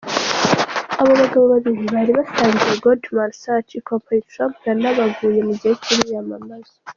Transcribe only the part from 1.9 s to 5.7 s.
bari basangiye Goldman Sachs, ikompanyi Trump yanebaguye mu